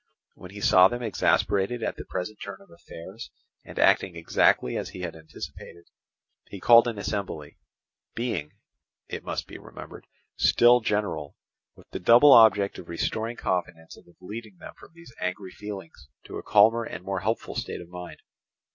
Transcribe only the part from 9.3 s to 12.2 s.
be remembered) still general, with the